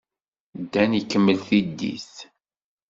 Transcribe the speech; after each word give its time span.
Dan 0.71 0.91
ikemmel 0.99 1.39
tiddit. 1.47 2.13